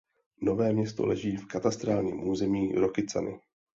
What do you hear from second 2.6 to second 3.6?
Rokycany.